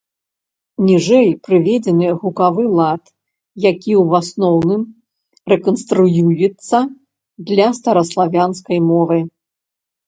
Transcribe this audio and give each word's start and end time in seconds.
Ніжэй 0.85 1.27
прыведзены 1.47 2.07
гукавы 2.23 2.63
лад, 2.79 3.03
які 3.69 3.91
ў 4.03 4.23
асноўным 4.23 4.81
рэканструюецца 5.55 6.77
для 7.53 7.67
стараславянскай 7.83 8.77
мовы. 8.91 9.19